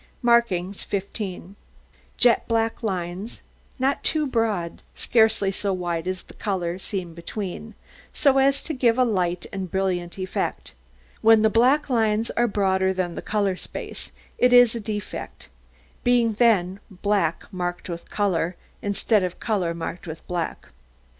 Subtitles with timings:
[0.23, 1.55] MARKINGS 15
[2.17, 3.43] Jet black lines,
[3.77, 7.75] not too broad, scarcely so wide as the ground colour seen between,
[8.11, 10.73] so as to give a light and brilliant effect.
[11.21, 15.49] When the black lines are broader than the colour space, it is a defect,
[16.03, 20.69] being then black marked with colour, instead of colour marked with black.